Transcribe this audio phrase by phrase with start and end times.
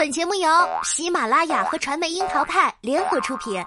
[0.00, 0.48] 本节目由
[0.82, 3.62] 喜马拉雅和传媒樱桃派联合出品。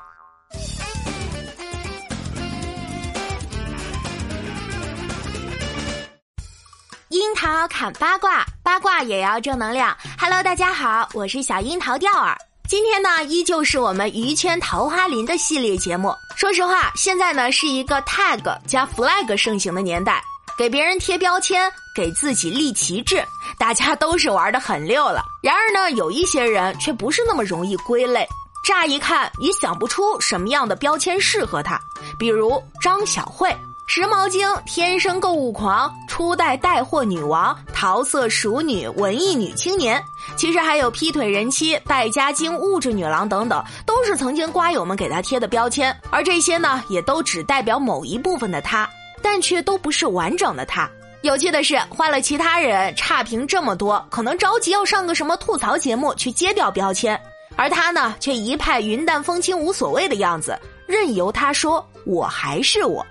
[7.09, 9.96] 樱桃砍八卦，八卦也要正能量。
[10.20, 12.36] Hello，大家好，我是小樱桃钓儿。
[12.68, 16.11] 今天呢，依旧是我们鱼圈桃花林的系列节目。
[16.36, 20.20] 说实话，现在呢是一个 tag 加 flag 盛行的年代，
[20.58, 23.24] 给别人贴标签，给自己立旗帜。
[23.58, 28.28] 大家都是玩的很溜了，然而呢，有一些人却不是那么容易归类。
[28.66, 31.80] 乍一看也想不出什么样的标签适合他，
[32.17, 33.53] 比如张小慧，
[33.88, 40.02] 时髦精，天生购物狂，初代带货女王，桃色熟女，文艺女青年。
[40.38, 45.95] 其实还有劈腿人妻、败家精、物质女郎等等，都是曾经瓜友们给他贴的标签。
[46.09, 48.89] 而这些呢，也都只代表某一部分的他，
[49.23, 50.87] 但却都不是完整的他。
[51.21, 57.19] 有趣的是，换了其他人差评这么多，可能着急要上个什么吐槽节目去揭掉标签，
[57.55, 63.03] 而他呢，却一派云淡风轻、无所谓的样子，任由他说我还是我。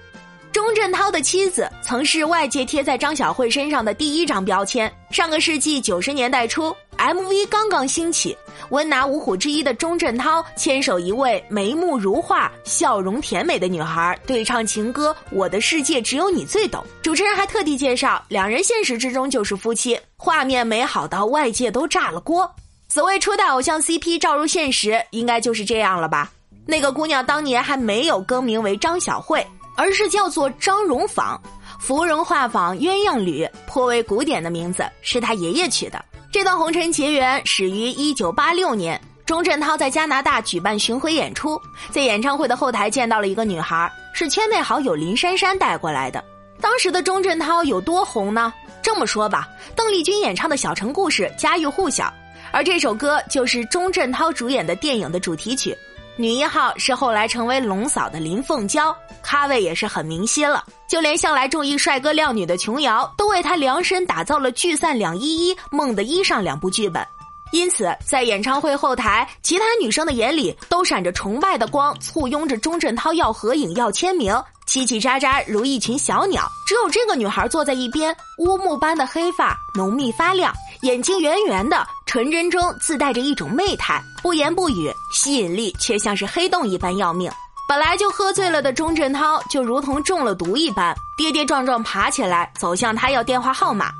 [0.52, 4.92] 钟镇涛的妻子曾是外界贴在张小慧身上的第一张标签。
[5.10, 8.36] 上个世纪九十年代初，MV 刚刚兴起，
[8.70, 16.80] 温拿五虎之一的钟镇涛牵手一位眉目如画、笑容甜美的女孩，对唱情歌《我的世界只有你最懂》。
[17.02, 22.48] 主持人还特地介绍，两人现实之中就是夫妻，画面美好到外界都炸了锅。
[22.88, 26.30] 所谓初代偶像 CP 照入现实，应该就是这样了吧？
[26.64, 29.44] 那个姑娘当年还没有更名为张小慧。
[29.74, 31.40] 而是叫做张荣坊，
[31.80, 36.04] 芙蓉画舫鸳鸯侣，颇为古典的名字，是他爷爷取的。
[36.32, 46.24] 这段红尘结缘始于一九八六年，钟镇涛在加拿大举办巡回演出，在演唱会的后台见到了一个女孩，是圈内好友林珊珊带过来的。
[46.58, 48.50] 当时的钟镇涛有多红呢？
[48.80, 52.10] 这么说吧，邓丽君演唱的小城故事家喻户晓，
[52.50, 55.76] 而这首歌就是钟镇涛主演的电影的主题曲。
[56.16, 60.62] 女一号是后来成为龙嫂的林凤娇，咖位也是很明晰了。
[60.86, 67.06] 就连向来中意帅哥靓女的琼瑶，都为她量身打造了《聚散两依依》《梦的衣裳》两部剧本。
[67.52, 74.34] 因此，在演唱会后台，其他女生的眼里都闪着崇拜的光，簇拥着钟镇涛要合影、要签名，
[74.66, 76.48] 叽叽喳喳如一群小鸟。
[76.66, 80.52] 只有这个女孩坐在一边，乌木般的黑发浓密发亮。
[80.80, 87.30] 眼睛圆圆的，纯真中自带着一种媚态，不言不语，吸引力却像是黑洞一般要命。
[87.68, 93.90] 本来就喝醉了的钟镇涛，就如同中了毒一般，跌跌撞撞爬起来，走向他要电话号码。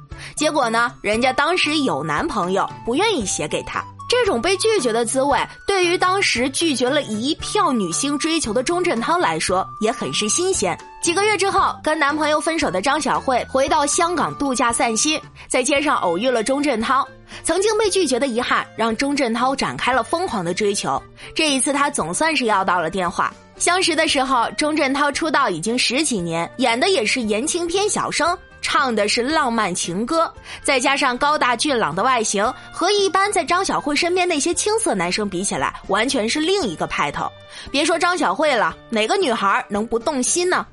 [0.42, 3.80] 结果呢，人家当时有男朋友，不愿意写给他。
[4.08, 5.38] 这种被拒绝的滋味，
[5.68, 10.76] 对于当时拒绝了一票女星追求的钟镇涛来说，也很是新鲜。
[11.00, 17.06] 几个月之后，跟男朋友分手的张小慧回到香港度假散心，在街上偶遇了钟镇涛。
[17.44, 21.00] 曾经被拒绝的遗憾，让钟镇涛展开了疯狂的追求。
[21.36, 23.32] 这一次，他总算是要到了电话。
[23.58, 28.36] 相识的时候，钟镇涛出道已经十几年，演的也是言情片小生。
[28.62, 32.42] 唱的是浪漫情歌，再加上高大俊朗的外形，
[32.72, 37.30] 和一般在张小慧身边那些青涩男生比起来，完全是另一个派头。
[37.70, 40.64] 别说张小慧了，哪个女孩能不动心呢？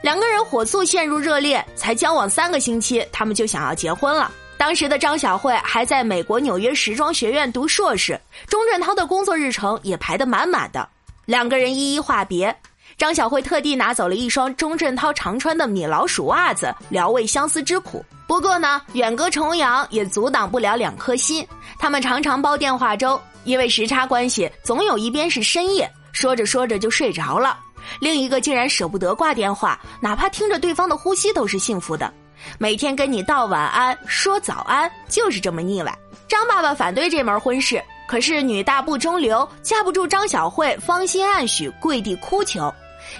[0.00, 4.30] 两个人火速陷入热恋，才交往三个星期，他们就想要结婚了。
[4.56, 10.88] 当时的张小慧还在美国纽约时装学院读硕士，钟镇涛的工作日程也排得满满的，
[11.26, 12.56] 两个人一一话别。
[13.02, 18.04] 张小慧特地拿走了一双钟镇涛常穿的米老鼠袜子，聊慰相思之苦。
[18.28, 21.44] 不过呢，远隔重洋也阻挡不了两颗心。
[21.80, 27.58] 他们常常煲电话粥，因为时差关系，总有一边是深夜，说着说着就睡着了，
[27.98, 32.08] 另一个竟然舍不得挂电话，哪怕听着对方的呼吸都是幸福的。
[32.56, 35.92] 每天跟你道晚安，说早安，就是这么腻歪。
[36.28, 42.72] 张爸爸反对这门婚事，可是女大不中留，架不住张小慧芳心暗许，跪地哭求。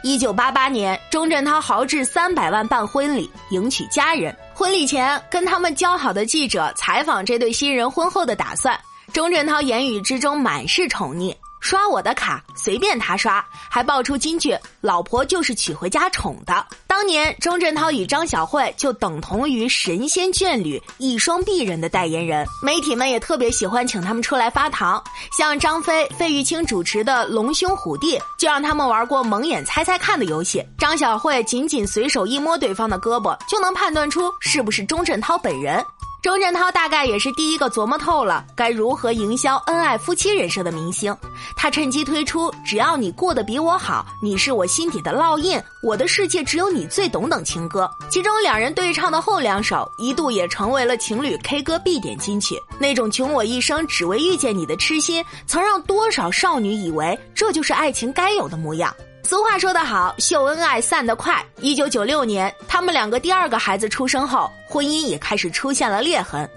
[0.02, 4.34] 一九八八年，钟镇涛豪掷三百万办婚礼，迎娶家人。
[4.54, 8.78] 婚礼前，跟他们交好的记者采访这对新人婚后的打算，
[9.12, 11.34] 钟镇涛言语之中满是宠溺。
[11.62, 25.02] 刷我的卡，随便他刷，还爆出金句：“老婆就是娶回家宠的。”当年钟镇涛与张小慧就等同于神仙眷侣、一双璧人的代言人，媒体们也特别喜欢请他们出来发糖。
[25.30, 30.62] 像张飞、费玉清主持的《龙兄虎弟》，就让他们玩过蒙眼猜猜看的游戏。
[30.76, 35.82] 张小慧仅仅随手一摸对方的胳膊，就能判断出是不是钟镇涛本人。
[36.22, 41.14] 钟镇涛大概也是第一个琢磨透了该如何营销恩爱夫妻人设的明星，
[41.56, 47.90] 他趁机推出“只要你过得比我好，你是我心底的烙印，我的世界只有你最懂”等情歌。
[48.08, 52.56] 其中两人对唱的后两首，一度也成为了情侣 K 歌必点金曲。
[52.78, 58.94] 那种穷我一生只为遇见你的痴心，曾让多少少女以为这就是爱情该有的模样。
[59.24, 61.44] 俗话说得好，秀恩爱散得快。
[61.60, 66.48] 一九九六年，他们两个第二个孩子出生后，婚姻也开始出现了裂痕。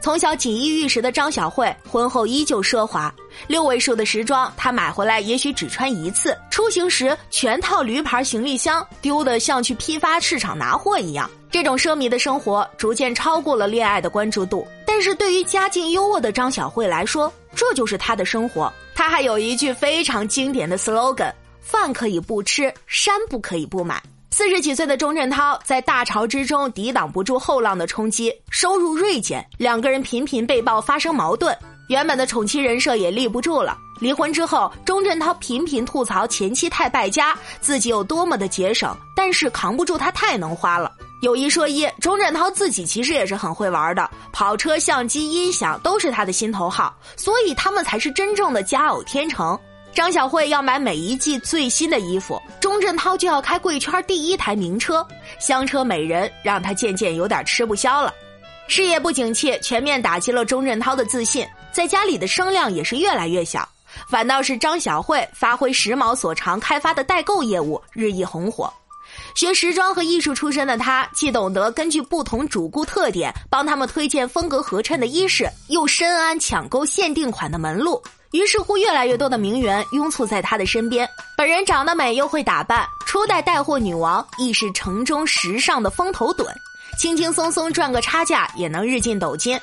[0.00, 3.12] 从小锦衣玉食的张小慧，婚后依旧奢华，
[3.48, 6.36] 六位数的时装她买回来也许只穿一次。
[6.50, 11.28] 出行时全套驴牌行李箱丢得像去批发市场拿货一样。
[11.50, 14.66] 这种奢靡的生活逐渐超过了恋爱的关注度。
[14.86, 18.72] 但是对于家境优渥的张小慧来说，这就是她的生活。
[18.94, 21.32] 她还有一句非常经典的 slogan。
[21.60, 24.02] 饭可以不吃，山不可以不买。
[24.32, 31.56] 四十几岁的钟镇涛在大潮之中抵挡不住后浪的冲击，收入锐减，两个人频频被曝发生矛盾，
[31.88, 33.76] 原本的宠妻人设也立不住了。
[34.00, 40.90] 离婚之后，钟镇涛频频吐槽前妻太败家，自己有多么的节省，但是扛不住他太能花了。
[41.20, 49.58] 有一说一，钟镇涛自己其实也是很会玩的，跑车、相机、音响都是他的心头好，所以他们才是真正的佳偶天成。
[49.92, 55.06] 张小慧要买每一季最新的衣服，钟镇涛就要开贵圈第一台名车，
[55.38, 58.14] 香车美人让他渐渐有点吃不消了。
[58.68, 63.68] 事业不景气，全面打击了钟镇涛的自信，在家里的声量也是越来越小。
[64.08, 68.72] 反倒是张小慧发挥时髦所长开发的代购业务日益红火。
[69.34, 78.00] 学时装和艺术出身的她，既懂得根据不同主顾特点帮他们推荐风格合衬的衣饰，又深谙抢购限定款的门路。
[78.32, 81.08] 于是乎，越来越多的名媛拥簇在他的身边。
[81.36, 86.46] 本人长得美又会打扮，初代带货女王亦是城中时尚的风头趸，
[86.96, 89.58] 轻轻松松赚个差价也能日进斗金。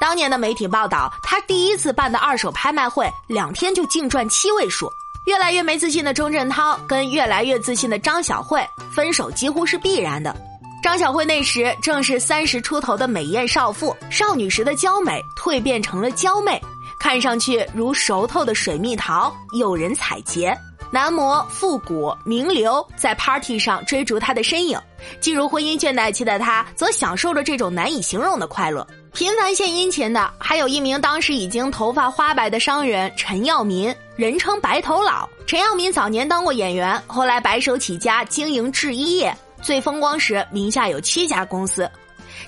[0.00, 4.90] 当年的媒体报道，他第一次办的二手拍卖会，两天就净赚七位数。
[5.26, 10.34] 越来越没自信的钟镇涛跟越来越自信的张小慧分手几乎是必然的。
[10.82, 16.60] 张小慧那时正是三十出头的美艳少妇，少女时的娇美蜕变成了娇媚。
[16.98, 20.56] 看上去如熟透的水蜜桃，诱人采撷。
[20.90, 24.80] 男模、复古、名流在 party 上追逐她的身影，
[25.20, 28.86] 进入婚姻倦怠期的她则享受着这种难以形容的快乐。
[29.12, 35.28] 频繁献殷勤的还有一名当时已经头发花白的商人陈耀民，人称白头佬。
[35.46, 41.90] 陈耀民早年当过演员，后来白手起家经营制衣业，最风光时名下有七家公司。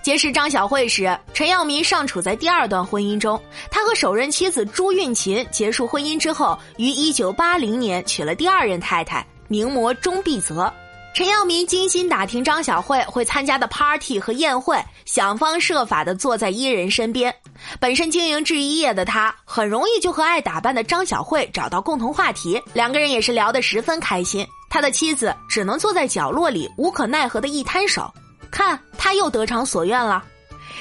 [0.02, 3.40] 结识张小慧时，陈耀民尚处在第二段婚姻中。
[3.70, 10.72] 他和首任妻子朱运琴结束婚姻之后，于一九八零年娶了第二任太太名模钟碧泽。
[11.12, 17.34] 陈耀民精心打听张小慧会参加的 party 和宴会，想方设法的坐在伊人身边。
[17.80, 24.46] 本身经营制衣业的他，很容易就和爱打扮的张小慧找到共同话题，两个人也是聊得十分开心。
[24.70, 28.08] 他的妻子只能坐在角落里，无可奈何的一摊手。
[28.50, 30.24] 看，他又得偿所愿了。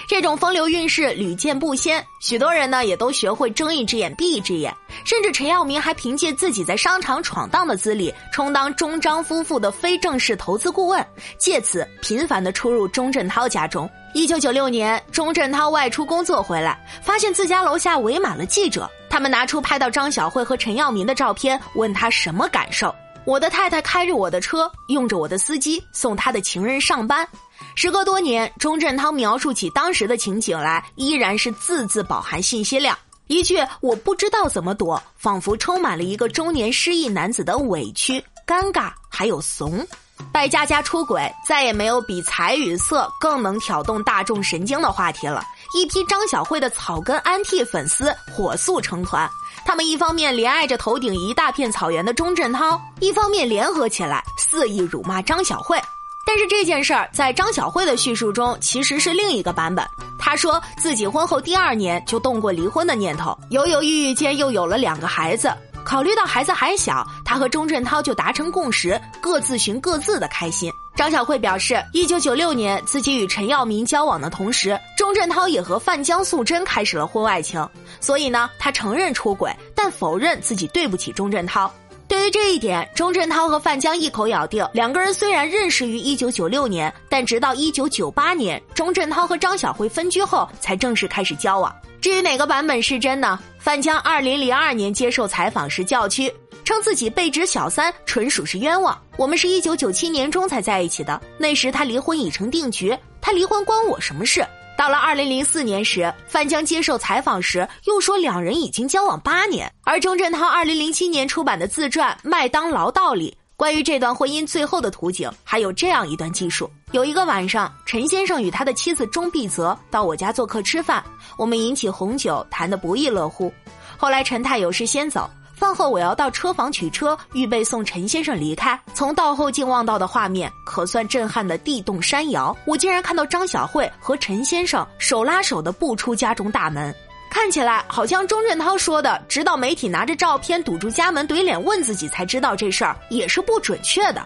[0.07, 4.75] 这种风流韵事屡见不鲜，许多人呢也都学会睁一只眼闭一只眼。
[5.05, 11.05] 甚至陈耀明还凭借自己在商场闯荡的资历，充当钟张夫妇的非正式投资顾问，
[11.37, 13.89] 借此频繁的出入钟镇涛家中。
[14.13, 22.93] 一九九六年，钟镇涛外出工作回来，发现自家楼下围满了记者，他们拿出拍到张小慧和陈耀明的照片，问他什么感受。
[23.25, 27.27] 我的太太开着我的车，用着我的司机送她的情人上班。
[27.75, 32.97] 时隔多年，钟镇涛描述起当时的情景来，依然是字字饱含信息量。
[33.27, 39.85] 一句“我不知道怎么躲”，仿佛充满了一个中年失意男子的委屈、尴尬，还有怂。
[40.33, 45.43] 败家家出轨，再也没有比财与色更能挑动大众神经的话题了。
[45.73, 49.29] 一批张小慧的草根安替粉丝火速成团。
[49.63, 55.79] 他们一方面怜爱着头顶一大片草原的钟镇涛，一方面联合起来肆意辱骂张小慧。
[56.29, 59.83] 但是这件事儿在张小慧的叙述中其实是另一个版本。
[60.19, 65.51] 她说自己婚后第二年就动过离婚的念头，犹犹豫豫间又有了两个孩子。
[65.83, 70.71] 考虑到孩子还小，她和钟镇涛就达成共识，各自寻各自的开心。
[70.95, 77.67] 张小慧表示，一九九六年自己与陈耀明交往的同时，钟镇涛也和范江素贞开始了婚外情，
[77.99, 81.73] 所以呢，她承认出轨，但否认自己对不起钟镇涛。
[82.19, 91.73] 对于这一点，钟镇涛和范江一口咬定，两个人虽然认识于一九九六年，但直到一九九八年，钟镇涛和张小慧分居后，才正式开始交往。
[92.01, 93.39] 至于哪个版本是真呢？
[93.57, 96.29] 范江二零零二年接受采访时叫屈。
[96.65, 99.01] 称自己被指小三，纯属是冤枉。
[99.15, 104.45] 我们是一九九七年中才在一起的，那时他离婚已成定局，他离婚关我什么事？
[104.79, 109.69] 到了二零零四年时，范江接受采访时又说两人已经交往八年。
[109.83, 121.03] 而钟镇涛二零零七年出版的自传《麦当劳道理》，关于这段婚姻最后的图景，还有这样一段记述：有一个晚上，陈先生与他的妻子钟碧泽到我家做客吃饭，
[121.37, 123.53] 我们饮起红酒，谈得不亦乐乎。
[123.97, 125.29] 后来陈太有事先走。
[125.59, 128.79] 饭后我要到车房取车，预备送陈先生离开。
[128.93, 132.55] 从道后镜望到的画面，可算震撼的地动山摇。
[132.65, 136.95] 我竟然看到张小慧和陈先生手拉手的步出家中大门，
[137.29, 144.25] 看起来好像钟镇涛说的，直到媒体拿着照片堵住家门怼脸问自己才知道这事儿，也是不准确的。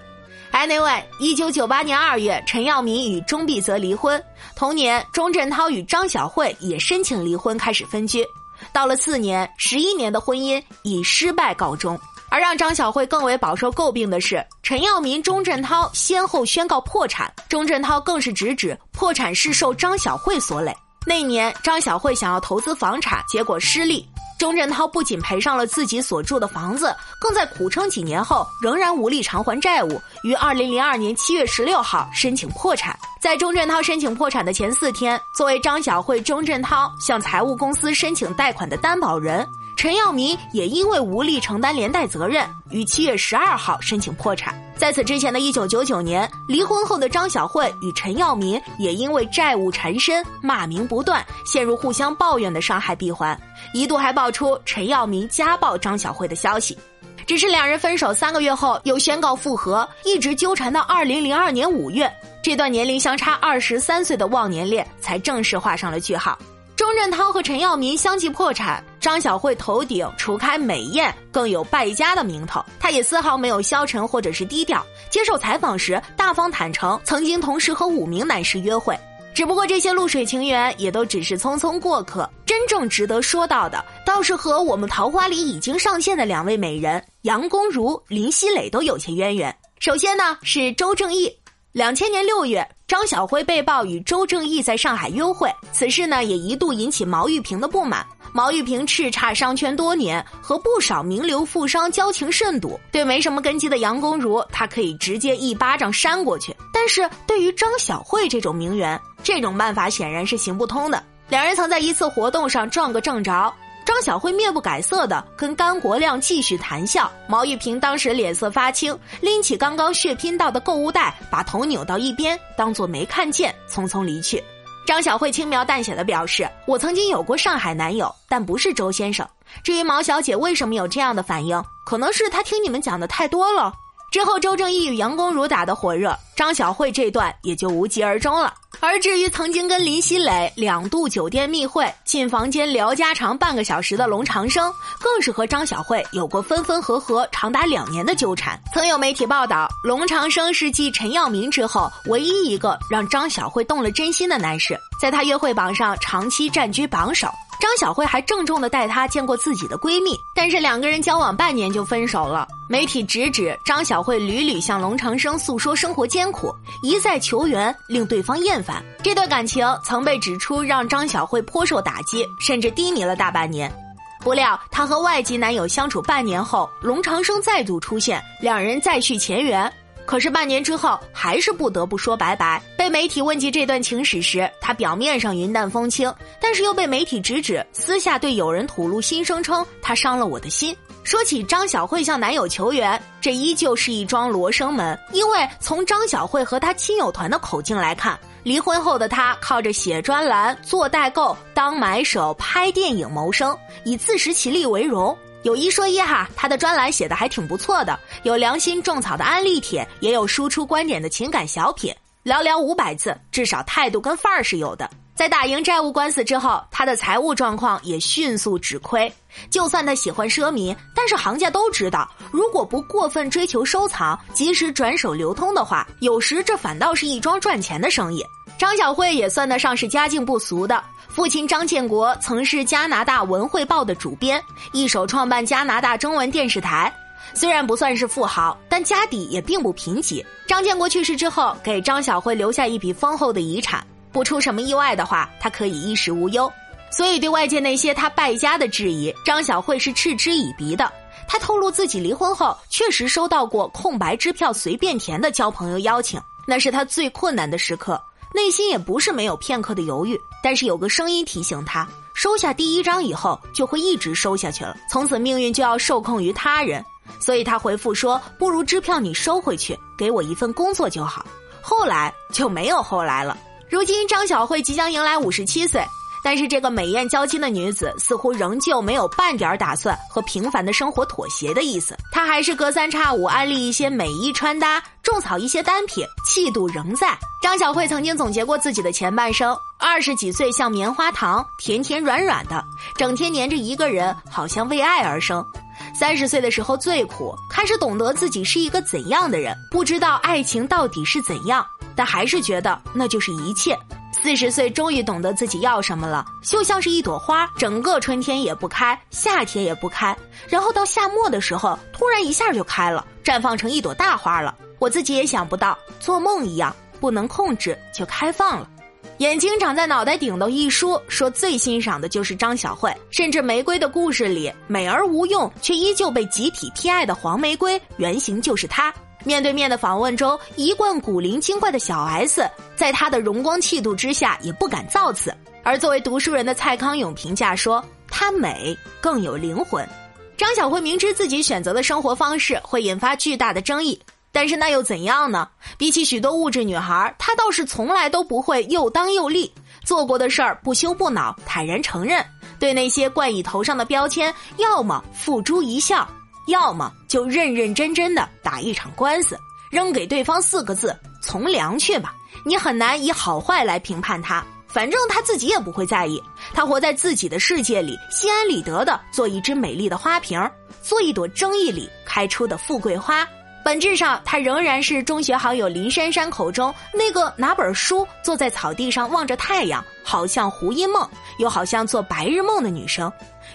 [0.51, 4.23] Anyway，一九九八年二月，陈耀民与钟碧泽离婚。
[4.55, 8.23] 同年，钟镇涛与张小慧也申请离婚，开始分居。
[8.71, 11.99] 到了次年，十一年的婚姻以失败告终。
[12.29, 20.75] 而让张小慧更为饱受诟病的是，陈耀民、钟镇涛先后宣告破产，钟镇涛更是直指破产是受张小慧所累。
[21.05, 24.07] 那年，张小慧想要投资房产，结果失利。
[24.39, 32.97] 钟镇涛不仅赔上了自己所住的房子，更在苦撑几年后仍然无力偿还债务，于二零零二年七月十六号申请破产。
[33.23, 39.49] 在钟镇涛申请破产的前四天，作为张小慧、钟镇涛向财务公司申请贷款的担保人。
[39.77, 44.53] 陈耀民也因为无力承担连带责任，于七月十二号申请破产。
[44.75, 53.39] 在此之前的一九九九年，离婚后的张小慧与陈耀民也因为债务缠身、骂名不断，陷入互相抱怨的伤害闭环，
[53.73, 56.77] 一度还爆出陈耀民家暴张小慧的消息。
[57.25, 62.13] 只是两人分手三个月后又宣告复合，一直纠缠到二零零二年五月，
[62.43, 66.37] 这段年龄相差二十三岁的忘年恋才正式画上了句号。
[66.75, 72.61] 钟镇涛和陈耀民相继破产，张小慧头顶除开美艳，更有败家的名头。
[72.81, 74.85] 她也丝毫没有消沉或者是低调。
[75.09, 78.99] 接受采访时，大方坦诚曾经同时和五名男士约会，
[79.33, 82.29] 只不过这些露水情缘也都只是匆匆过客。
[82.45, 89.55] 真正值得说到的，倒是和我们桃花里已经上线的两位美人杨恭如、林熙蕾都有些渊源。
[89.79, 91.33] 首先呢，是周正义。
[91.73, 98.05] 两千年六月，张小辉被曝与周正义在上海约会，此事呢也一度引起毛玉萍的不满。
[98.31, 106.55] 毛玉萍叱咤商圈多年，和不少名流富商交情甚笃，对没什么根基的杨恭如，他可以直接一巴掌扇过去。
[106.71, 111.03] 但是对于张小慧这种名媛，这种办法显然是行不通的。
[111.27, 113.51] 两人曾在一次活动上撞个正着。
[113.85, 124.43] 张小慧面不改色的跟甘国亮继续谈笑，毛玉萍当时脸色发青，拎起刚刚血拼到的购物袋，把头扭到一边，当作没看见，匆匆离去。
[124.85, 129.27] 张小慧轻描淡写的表示：“我曾经有过上海男友，但不是周先生。
[129.63, 133.73] 至于毛小姐为什么有这样的反应，可能是她听你们讲的太多了。”
[134.13, 138.53] 之后，周正义与杨恭如打得火热，张小慧这段也就无疾而终了。
[138.79, 148.55] 而至于曾经跟林熙蕾两度酒店密会、进房间聊家常半个小时的龙长生，更是和张小慧有过分分合合长达两年的纠缠。
[148.71, 157.27] 曾有媒体报道，龙长生是继陈耀明之后唯一一个让张小慧动了真心的男士，在他约会榜上长期占据榜首。
[157.63, 162.45] 张小慧还郑重的带她见过自己的闺蜜，但是两个人交往半年就分手了。
[162.67, 168.83] 媒体直指张小慧屡屡向龙长生诉说生活艰苦，一再求援，令对方厌烦。
[169.01, 173.73] 这段感情曾被指出让张小慧颇受打击，甚至低迷了大半年。
[174.19, 179.71] 不料她和外籍男友相处半年后，龙长生再度出现，两人再续前缘。
[180.05, 182.61] 可是半年之后，还是不得不说拜拜。
[182.77, 190.75] 被媒体问及这段情史时，他表面上云淡风轻，但是又被媒体直指私下对友人吐露心声，称他伤了我的心。
[191.03, 194.97] 说起张小慧向男友求援，这依旧是一桩罗生门。
[195.11, 205.17] 因为从张小慧和她亲友团的口径来看，离婚后的她靠着写专栏、做代购、当买手、拍电影谋生，以自食其力为荣。
[205.43, 214.89] 有一说一哈，他的专栏写的还挺不错的，有良心种草的安利帖，也有输出观点的情感小品，寥寥五百字，至少态度跟范儿是有的。
[215.15, 219.13] 在打赢债务官司之后，他的财务状况也迅速止亏。
[219.51, 228.23] 就算他喜欢奢靡，但是行家都知道，如果不过分追求收藏，及时转手流通的话，有时这反倒是一桩赚钱的生意。
[228.63, 230.81] 张小慧也算得上是家境不俗的。
[231.09, 234.41] 父亲张建国曾是加拿大《文汇报》的主编，
[234.71, 236.91] 一手创办加拿大中文电视台。
[237.33, 240.25] 虽然不算是富豪，但家底也并不贫瘠。
[240.47, 243.85] 张建国去世之后，给张小慧留下一笔丰厚的遗产。
[244.13, 246.49] 不出什么意外的话，他可以衣食无忧。
[246.89, 250.89] 所以，对外界那些他败家的质疑，张小慧是嗤之以鼻的。
[251.27, 256.17] 他透露自己离婚后，确实收到过空白支票随便填的交朋友邀请，
[256.47, 258.01] 那是他最困难的时刻。
[258.33, 266.83] 内心也不是没有片刻的犹豫，但是有个声音提醒他，收下第一张以后就会一直收下去了，从此命运就要受控于他人。
[267.19, 271.25] 所以他回复说：“不如支票你收回去，给我一份工作就好。”
[271.61, 273.37] 后来就没有后来了。
[273.69, 275.83] 如今张小慧即将迎来五十七岁，
[276.23, 281.97] 但是这个美艳娇妻的女子似乎仍旧没有半点打算和平凡的生活妥协的意思。
[282.11, 287.17] 她还是隔三差五安利一些美衣穿搭，种草一些单品，气度仍在。
[287.41, 292.63] 张小慧曾经总结过自己的前半生：二十几岁像棉花糖，甜甜软软的，
[292.97, 295.45] 整天黏着一个人，好像为爱而生。
[295.93, 301.65] 三十岁的时候最苦，开始懂得自己是一个怎样的人，不知道爱情到底是怎样，
[301.95, 303.77] 但还是觉得那就是一切。
[304.23, 314.55] 四十岁终于懂得自己要什么了，就像是一朵花，整个春天也不开，夏天也不开，然后到夏末的时候，突然一下就开了，绽放成一朵大花了。
[314.79, 318.69] 我自己也想不到，做梦一样，不能控制就开放了。
[319.17, 328.93] 眼睛长在脑袋顶的一书说，最欣赏的就是张小慧，甚至《玫瑰的故事》里美而无用却依旧被集体偏爱的黄玫瑰，原型就是她。
[329.23, 335.33] 面对面的访问中，一贯古灵精怪的小 S，在她的荣光气度之下也不敢造次。
[335.63, 339.87] 而作为读书人的蔡康永评价说，她美更有灵魂。
[340.35, 343.99] 张小慧明知自己选择的生活方式会引发巨大的争议。
[344.35, 345.47] 但是那又怎样呢？
[345.77, 349.53] 比起许多物质女孩，她倒是从来都不会又当又立，
[349.85, 352.25] 做过的事儿不羞不恼，坦然承认。
[352.57, 356.07] 对那些冠以头上的标签，要么付诸一笑，
[356.47, 359.37] 要么就认认真真的打一场官司，
[359.71, 362.13] 扔给对方四个字：从良去吧。
[362.45, 366.21] 你很难以好坏来评判他，反正他自己也不会在意。
[366.53, 370.39] 他活在自己的世界里，心安理得的做一只美丽的花瓶，
[370.81, 373.25] 做一朵争议里开出的富贵花。
[373.63, 383.09] 本质上，他仍然是中学好友林珊珊口中那个拿本书坐在草地上望着太阳，好像胡因梦，又好像做白日梦的女生，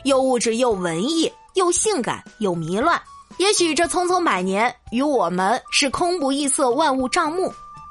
[0.05, 3.01] 又物质又文艺，又性感又迷乱。
[3.37, 7.49] 也许这匆匆百年，于我们是空不异色，万物障目；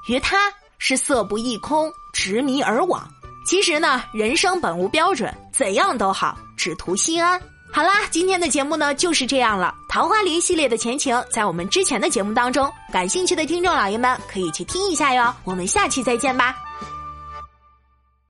[0.07, 3.07] 于他是色不异空，执迷而往。
[3.45, 7.41] 其实呢，人生本无标准，怎样都好，只图心安。
[7.71, 9.73] 好啦，今天的节目呢就是这样了。
[9.87, 15.33] 桃花林系列的前情，在我们之前的节目当中，感兴趣的听众老爷们可以去听一下哟。
[15.45, 16.66] 我们下期再见吧。